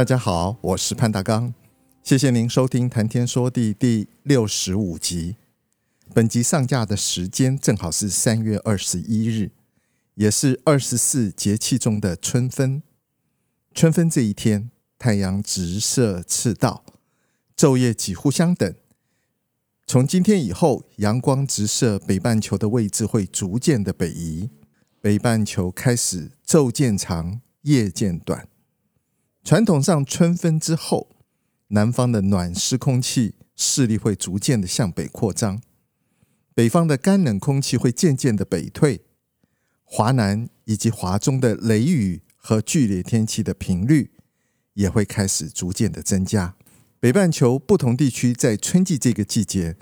[0.00, 1.52] 大家好，我是潘大刚，
[2.02, 5.36] 谢谢您收听《谈天说地》第六十五集。
[6.14, 9.50] 本集上架的时间正好是三月二十一日，
[10.14, 12.82] 也是二十四节气中的春分。
[13.74, 16.82] 春分这一天，太阳直射赤道，
[17.54, 18.74] 昼夜几乎相等。
[19.86, 24.48] 从今天以后，阳光直射北半球的位置会逐渐的北移，
[25.02, 28.48] 北半球开始昼渐长，夜渐短。
[29.42, 31.16] 传统上，春分之后，
[31.68, 35.60] 南方的暖湿空气势力会逐渐的向北扩张，
[36.54, 39.02] 北方的干冷空气会渐渐的北退，
[39.82, 44.12] 华南以及华中的雷雨和剧烈天气的频率
[44.74, 46.54] 也会开始逐渐的增加。
[47.00, 49.76] 北半球不同地区在春季这个季节，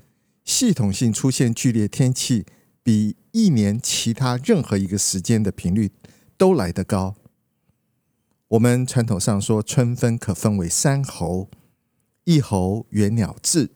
[0.45, 2.47] 系统性出现剧烈天气，
[2.83, 5.91] 比一年其他任何一个时间的频率
[6.36, 7.17] 都来得高。
[8.49, 11.51] 我们传统上说，春分可分为三候：
[12.25, 13.73] 一候元鸟至，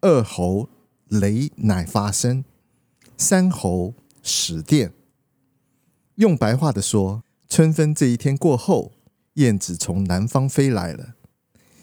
[0.00, 0.68] 二候
[1.06, 2.44] 雷乃发生，
[3.16, 4.92] 三候始电。
[6.16, 8.94] 用白话的说，春分这一天过后，
[9.34, 11.14] 燕子从南方飞来了。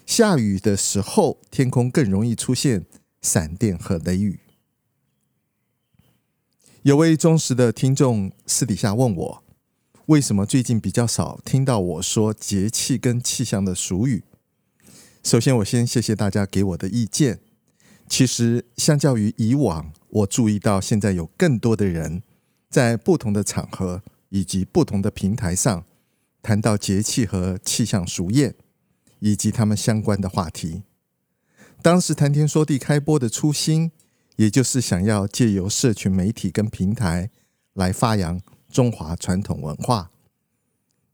[0.04, 2.84] 下雨的时候，天空更容易出现
[3.22, 4.40] 闪电和雷雨。
[6.82, 9.44] 有位忠实的听众私底下问我。
[10.08, 14.24] 为什么最近比较少听到我说节气跟气象的俗语？
[15.22, 17.40] 首先，我先谢谢大家给我的意见。
[18.08, 22.22] 其实，相较于以往，我注意到现在有更多的人
[22.70, 25.84] 在不同的场合以及不同的平台上
[26.40, 28.54] 谈到节气和气象俗谚，
[29.18, 30.84] 以及他们相关的话题。
[31.82, 33.92] 当时谈天说地开播的初心，
[34.36, 37.28] 也就是想要借由社群媒体跟平台
[37.74, 38.40] 来发扬。
[38.70, 40.10] 中华传统文化、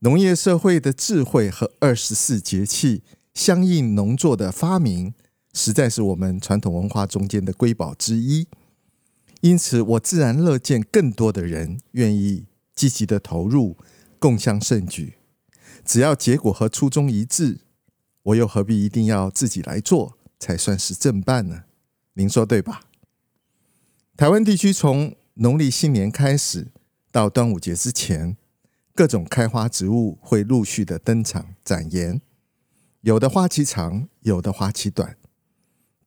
[0.01, 5.15] 农业社会的智慧和二十四节气相应农作的发明，
[5.53, 8.47] 实在是我们传统文化中间的瑰宝之一。
[9.41, 13.77] 因此，我自然乐见更多的人愿意积极的投入，
[14.19, 15.15] 共襄盛举。
[15.85, 17.61] 只要结果和初衷一致，
[18.23, 21.65] 我又何必一定要自己来做才算是正办呢？
[22.15, 22.83] 您说对吧？
[24.17, 26.69] 台湾地区从农历新年开始。
[27.15, 28.37] 到端午节之前，
[28.93, 32.21] 各种开花植物会陆续的登场展颜，
[33.03, 35.17] 有的花期长，有的花期短。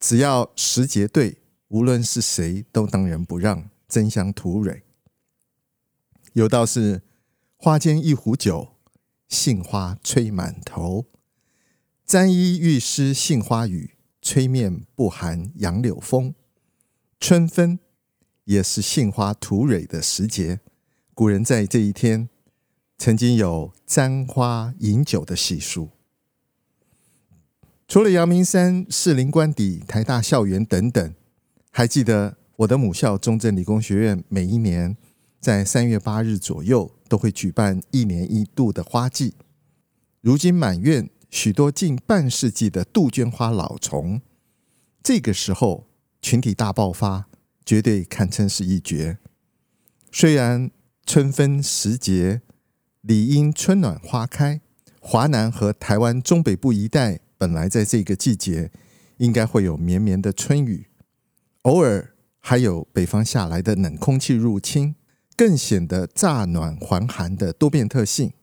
[0.01, 1.37] 只要时节对，
[1.69, 4.83] 无论是谁都当仁不让，争相吐蕊。
[6.33, 7.01] 有道是：
[7.55, 8.73] 花间一壶酒，
[9.29, 11.05] 杏花吹满头。
[12.05, 16.35] 沾衣欲湿杏花雨，吹面不寒杨柳风。
[17.17, 17.79] 春分
[18.43, 20.59] 也是杏花吐蕊的时节。
[21.17, 22.29] 古人在这一天
[22.99, 25.89] 曾经有簪花饮酒的习俗。
[27.87, 31.15] 除了阳明山、士林官邸、台大校园等等，
[31.71, 34.95] 还记得我的母校中正理工学院，每一年
[35.39, 39.33] 在三月八日左右都会举办一年一度的花季。
[40.21, 44.21] 如今满院许多近半世纪的杜鹃花老丛，
[45.01, 45.87] 这个时候
[46.21, 47.25] 群体大爆发，
[47.65, 49.17] 绝对堪称是一绝。
[50.11, 50.69] 虽然
[51.07, 52.41] 春分时节，
[52.99, 54.59] 理应春暖花开。
[54.99, 58.69] 华南和台湾中北部一带本来在这个季节
[59.15, 60.87] 应该会有绵绵的春雨，
[61.61, 64.95] 偶尔还有北方下来的冷空气入侵，
[65.37, 68.33] 更显得乍暖还寒的多变特性。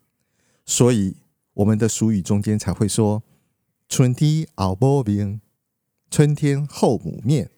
[0.65, 1.19] 所以
[1.53, 3.23] 我们的俗语中间才会说
[3.91, 5.43] “春天后母面，
[6.11, 7.51] 春天后母面”。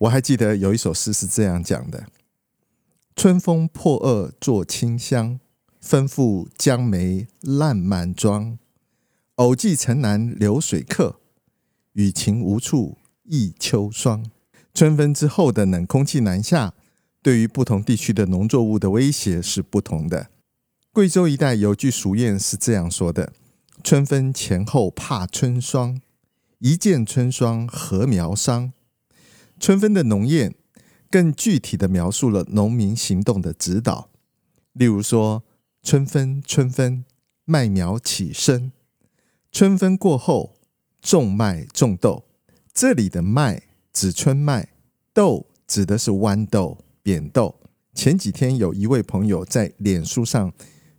[0.00, 2.04] 我还记得有一首诗是这样讲的。
[3.22, 5.38] 春风破萼作清香，
[5.78, 8.58] 分付江梅烂满妆。
[9.34, 11.20] 偶寄城南流水客，
[11.92, 14.24] 雨晴无处忆秋霜。
[14.72, 16.72] 春分之后的冷空气南下，
[17.20, 20.28] 对于不同地区的农作物的威胁是不同的。
[20.90, 23.34] 贵州一带有句俗谚是这样说的
[23.84, 26.00] ：“春分前后怕春霜，
[26.60, 28.72] 一见春霜禾苗伤。”
[29.60, 30.54] 春分的农谚。
[31.10, 34.08] 更具体的描述了农民行动的指导，
[34.72, 35.42] 例如说
[35.82, 37.04] ：“春分，春分，
[37.44, 38.70] 麦苗起身；
[39.50, 40.54] 春分过后，
[41.02, 42.26] 种麦种豆。
[42.72, 44.68] 这里的麦指春麦，
[45.12, 47.56] 豆指的是豌豆、扁豆。
[47.92, 50.52] 前几天有一位朋友在脸书上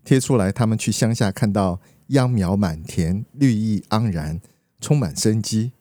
[0.03, 4.41] 贴出来，他们去乡下看到秧苗满田，绿意盎然，
[4.81, 5.71] 充满生机，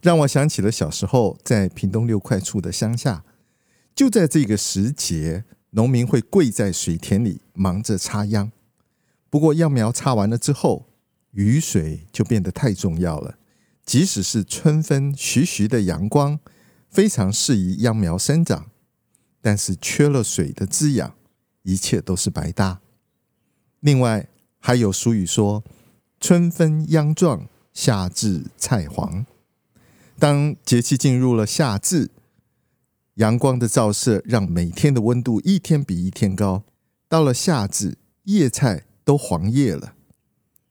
[0.00, 3.22] 让我想起了小时候在屏东六块处的乡下。
[3.94, 8.50] 就在这个时节，农民会跪在水田里忙着插秧。
[9.28, 10.86] 不过秧苗插完了之后，
[11.32, 13.38] 雨水就变得太重要了。
[13.84, 16.38] 即使是春分徐徐的阳光，
[16.88, 18.70] 非常适宜秧苗生长，
[19.40, 21.14] 但是缺了水的滋养，
[21.62, 22.80] 一切都是白搭。
[23.80, 24.28] 另外
[24.60, 25.64] 还有俗语说
[26.20, 29.26] ：“春分秧壮，夏至菜黄。”
[30.18, 32.10] 当节气进入了夏至，
[33.14, 36.64] 阳光的照射让每天的温度一天比一天高。
[37.08, 39.94] 到了夏至，叶菜都黄叶了。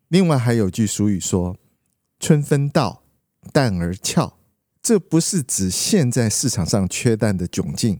[0.07, 1.57] 另外还有句俗语说
[2.19, 2.99] ：“春分到。”
[3.51, 4.37] 蛋儿俏，
[4.83, 7.99] 这不是指现在市场上缺蛋的窘境，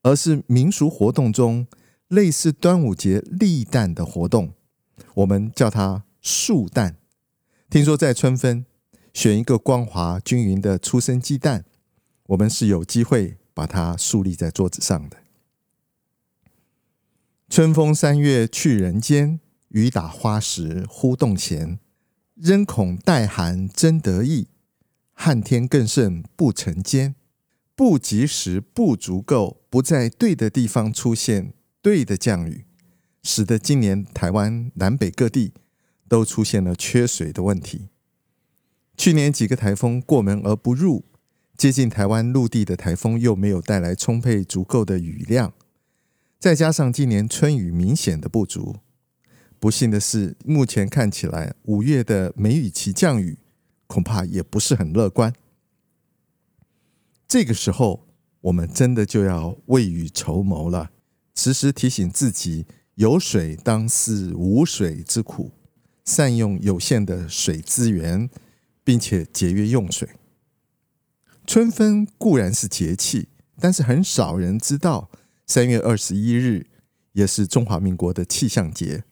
[0.00, 1.66] 而是民俗活动中
[2.08, 4.54] 类似端午节立蛋的活动，
[5.16, 6.96] 我们叫它树蛋。
[7.68, 8.64] 听说在春分
[9.12, 11.66] 选一个光滑均匀的初生鸡蛋，
[12.28, 15.16] 我们是有机会把它树立在桌子上的。
[17.48, 21.78] 春风三月去人间，雨打花时忽动闲。
[22.34, 24.48] 仍恐待寒真得意，
[25.14, 27.14] 旱天更甚不成间。
[27.74, 32.66] 不及时，不足够，不在对的地方出现对的降雨，
[33.22, 35.54] 使得今年台湾南北各地
[36.06, 37.88] 都出现了缺水的问题。
[38.98, 41.06] 去年几个台风过门而不入，
[41.56, 45.54] 接近台湾陆地的台风又没有带来充沛足够的雨量，
[46.38, 48.76] 再加上今年春雨明显的不足。
[49.58, 53.38] 不幸的是，目前看起来五月的梅雨期降雨
[53.86, 55.32] 恐怕也不是很乐观。
[57.26, 58.06] 这个时候，
[58.42, 60.90] 我们真的就要未雨绸缪了，
[61.34, 62.66] 时时提醒自己：
[62.96, 65.52] 有水当思无水之苦，
[66.04, 68.28] 善用有限的水资源，
[68.84, 70.06] 并且节约用水。
[71.46, 73.28] 春分固然是节气，
[73.60, 75.10] 但是很少人知道，
[75.46, 76.66] 三月二十一日
[77.12, 79.04] 也是中华民国的气象节。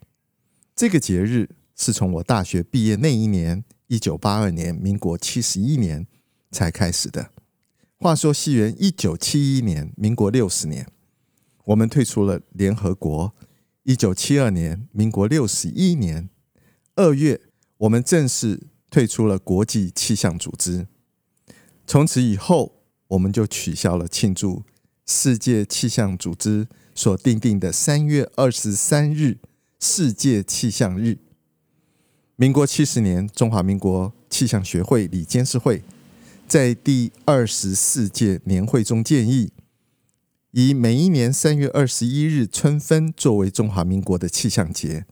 [0.75, 6.07] 这个节日是从我大学毕业那一年，一九八二年，民国七十一年
[6.51, 7.31] 才开始的。
[7.99, 10.89] 话说西元一九七一年，民国六十年，
[11.67, 13.33] 我们退出了联合国。
[13.85, 16.29] 一九七二年，民国六十一年
[16.97, 17.41] 二月，
[17.79, 20.89] 我们正式退出了国际气象组织。
[21.87, 24.63] 从此以后，我们就取消了庆祝
[25.07, 29.39] 世界气象组织所订定的三月二十三日。
[29.81, 31.19] 世界气象日，
[32.37, 35.83] 民国七十年，中华民国气象学会理监事会
[36.49, 39.53] 在第二十四届年会中建议，
[40.53, 45.05] 以每一年三月二十一日春分作为中华民国的气象节。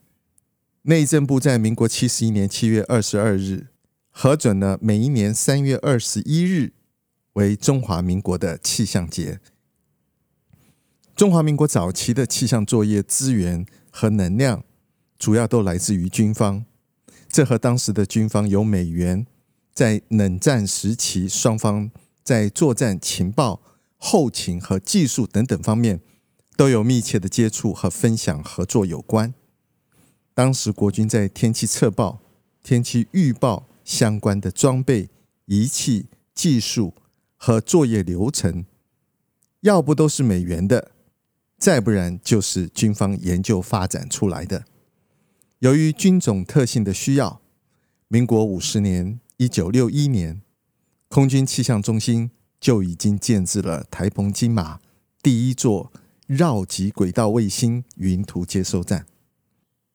[0.85, 3.67] 内政部在民国七十一年七月二十二日
[4.13, 6.75] 核准了每一年三月二十一日
[7.33, 9.41] 为中华民国的气象节。
[11.17, 13.67] 中华民国早期的气象作业资源。
[13.95, 14.65] 和能量
[15.19, 16.65] 主要都来自于军方，
[17.29, 19.27] 这和当时的军方有美元，
[19.75, 21.91] 在冷战时期双方
[22.25, 23.61] 在作战情报、
[23.99, 26.01] 后勤和技术等等方面
[26.57, 29.35] 都有密切的接触和分享合作有关。
[30.33, 32.23] 当时国军在天气测报、
[32.63, 35.11] 天气预报相关的装备、
[35.47, 36.95] 仪器、技术
[37.37, 38.65] 和作业流程，
[39.61, 40.93] 要不都是美元的。
[41.59, 44.65] 再不然就是军方研究发展出来的。
[45.61, 47.41] 由于军种特性的需要，
[48.09, 50.43] 民国五十年（一九六一年），
[51.09, 54.81] 空军气象中心就已经建置了台澎金马
[55.23, 55.93] 第一座
[56.27, 59.07] 绕极轨道卫星云图接收站。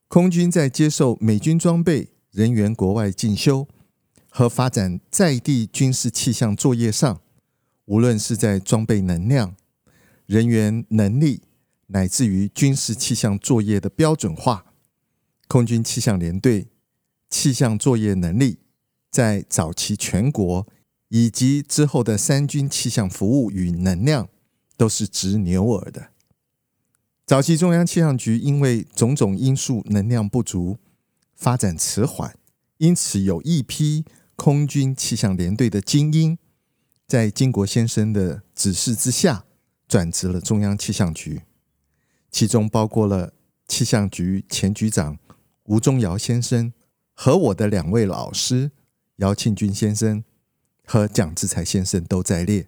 [0.07, 3.67] 空军在接受美军装备、人员国外进修
[4.29, 7.21] 和发展在地军事气象作业上，
[7.85, 9.55] 无论是在装备能量、
[10.25, 11.41] 人员能力，
[11.87, 14.73] 乃至于军事气象作业的标准化，
[15.47, 16.67] 空军气象联队
[17.29, 18.59] 气象作业能力，
[19.09, 20.67] 在早期全国
[21.09, 24.29] 以及之后的三军气象服务与能量，
[24.75, 26.09] 都是值牛耳的。
[27.25, 30.77] 早期中央气象局因为种种因素能量不足，
[31.35, 32.37] 发展迟缓，
[32.77, 34.05] 因此有一批
[34.35, 36.37] 空军气象联队的精英，
[37.07, 39.45] 在经国先生的指示之下，
[39.87, 41.41] 转职了中央气象局。
[42.29, 43.33] 其中包括了
[43.67, 45.17] 气象局前局长
[45.63, 46.71] 吴宗尧先生
[47.13, 48.71] 和我的两位老师
[49.17, 50.23] 姚庆军先生
[50.85, 52.67] 和蒋志才先生都在列。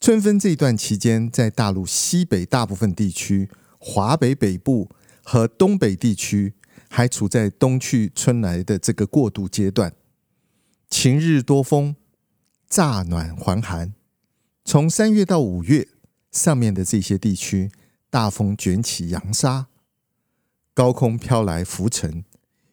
[0.00, 4.88] 春分这一段期间，在大陆西北大部分地区、华北北部
[5.22, 6.54] 和东北地区，
[6.88, 9.94] 还处在冬去春来的这个过渡阶段，
[10.90, 11.96] 晴日多风，
[12.68, 13.94] 乍暖还寒。
[14.64, 15.88] 从三月到五月，
[16.30, 17.70] 上面的这些地区，
[18.10, 19.66] 大风卷起扬沙，
[20.72, 22.24] 高空飘来浮尘，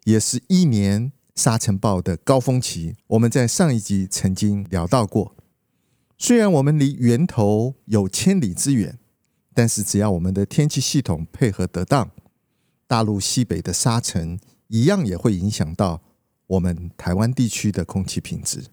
[0.04, 2.96] 也是一年沙尘暴的高峰期。
[3.08, 5.36] 我们在上一集曾经聊到过。
[6.18, 9.00] 虽然我们离源头有千里之远，
[9.54, 12.12] 但是只要我们的天气系统配合得当，
[12.90, 16.02] 大陆西北的沙尘一样也会影响到
[16.48, 18.66] 我们台湾地区的空气品质。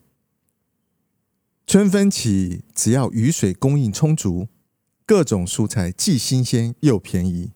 [1.66, 4.48] 春分起，只要雨水供应充足，
[5.04, 7.52] 各种蔬菜既新鲜又便宜，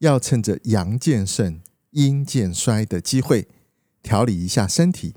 [0.00, 1.60] 要趁着阳渐盛、
[1.92, 3.46] 阴渐衰的机会
[4.02, 5.14] 调理一下身体。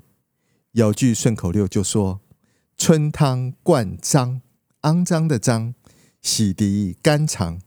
[0.70, 2.20] 有句顺口溜就说。
[2.76, 4.42] 春汤灌脏，
[4.82, 5.76] 肮脏的脏，
[6.20, 7.60] 洗涤肝肠，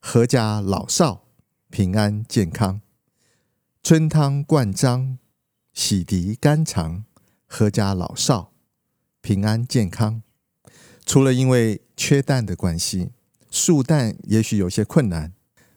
[0.00, 1.25] 阖家老少
[1.68, 2.80] 平安健康。
[3.82, 5.18] 春汤灌张，
[5.72, 7.04] 洗涤肝肠，
[7.48, 8.52] 阖家老少
[9.20, 10.22] 平安健康。
[11.04, 13.10] 除了因为缺蛋的关系，
[13.50, 15.32] 素蛋也许有些困难，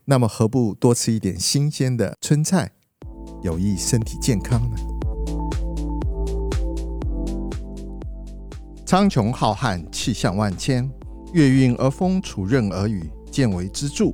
[0.06, 2.72] 那么何不多吃一点新鲜的春菜，
[3.44, 4.78] 有益身体健康呢？
[8.86, 10.90] 苍穹浩瀚，气象万千，
[11.34, 14.14] 月晕而风，础刃而雨，见微知著。